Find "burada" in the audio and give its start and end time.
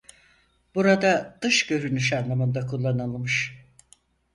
0.75-1.39